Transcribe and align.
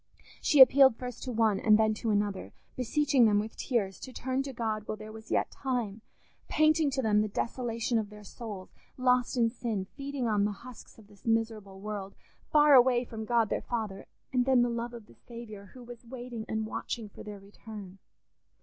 She 0.41 0.61
appealed 0.61 0.95
first 0.95 1.21
to 1.25 1.31
one 1.31 1.59
and 1.59 1.77
then 1.77 1.93
to 1.93 2.09
another, 2.09 2.53
beseeching 2.75 3.25
them 3.27 3.37
with 3.39 3.55
tears 3.55 3.99
to 3.99 4.11
turn 4.11 4.41
to 4.41 4.51
God 4.51 4.87
while 4.87 4.97
there 4.97 5.11
was 5.11 5.29
yet 5.29 5.51
time; 5.51 6.01
painting 6.47 6.89
to 6.89 7.03
them 7.03 7.21
the 7.21 7.27
desolation 7.27 7.99
of 7.99 8.09
their 8.09 8.23
souls, 8.23 8.73
lost 8.97 9.37
in 9.37 9.47
sin, 9.51 9.85
feeding 9.85 10.27
on 10.27 10.43
the 10.43 10.53
husks 10.63 10.97
of 10.97 11.05
this 11.05 11.27
miserable 11.27 11.79
world, 11.79 12.15
far 12.51 12.73
away 12.73 13.03
from 13.05 13.25
God 13.25 13.49
their 13.49 13.61
Father; 13.61 14.07
and 14.33 14.45
then 14.45 14.63
the 14.63 14.69
love 14.69 14.95
of 14.95 15.05
the 15.05 15.13
Saviour, 15.13 15.65
who 15.75 15.83
was 15.83 16.03
waiting 16.03 16.45
and 16.49 16.65
watching 16.65 17.07
for 17.07 17.21
their 17.21 17.39
return. 17.39 17.99